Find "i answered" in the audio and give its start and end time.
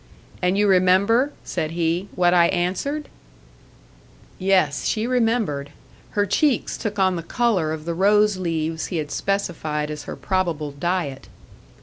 2.33-3.07